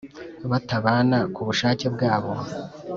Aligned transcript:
Batabana 0.51 1.19
ku 1.33 1.41
bushake 1.47 1.85
bwabo 1.95 2.33